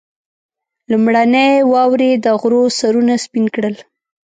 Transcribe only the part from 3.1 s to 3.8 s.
سپين کړل.